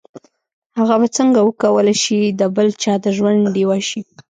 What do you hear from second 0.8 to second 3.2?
به څنګه وکولای شي د بل چا د